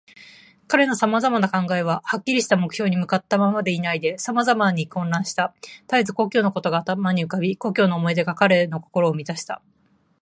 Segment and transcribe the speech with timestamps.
[0.67, 5.53] 彼のさまざまな考えは、はっきりした目標に向ったままでいないで、さまざまに混乱した。
[5.85, 9.61] たえず故郷のことが頭に浮かび、故郷の思い出が彼の心をみたした。